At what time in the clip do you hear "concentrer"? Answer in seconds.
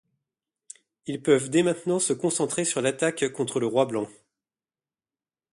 2.13-2.65